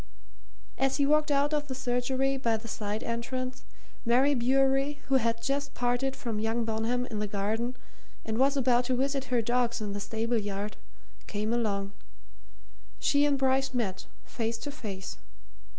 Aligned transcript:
As 0.79 0.97
he 0.97 1.05
walked 1.05 1.29
out 1.29 1.53
of 1.53 1.67
the 1.67 1.75
surgery 1.75 2.35
by 2.35 2.57
the 2.57 2.67
side 2.67 3.03
entrance, 3.03 3.63
Mary 4.03 4.33
Bewery, 4.33 4.99
who 5.09 5.17
had 5.17 5.43
just 5.43 5.75
parted 5.75 6.15
from 6.15 6.39
young 6.39 6.65
Bonham 6.65 7.05
in 7.11 7.19
the 7.19 7.27
garden 7.27 7.75
and 8.25 8.39
was 8.39 8.57
about 8.57 8.85
to 8.85 8.95
visit 8.95 9.25
her 9.25 9.43
dogs 9.43 9.79
in 9.79 9.93
the 9.93 9.99
stable 9.99 10.39
yard, 10.39 10.75
came 11.27 11.53
along: 11.53 11.93
she 12.97 13.25
and 13.27 13.37
Bryce 13.37 13.75
met, 13.75 14.07
face 14.25 14.57
to 14.57 14.71
face. 14.71 15.19